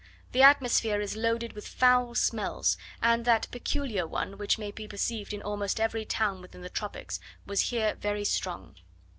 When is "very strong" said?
7.93-8.77